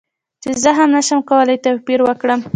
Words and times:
چې 0.41 0.49
زه 0.63 0.69
هم 0.77 0.89
نشم 0.97 1.19
کولی 1.29 1.57
توپیر 1.65 1.99
وکړم 2.03 2.39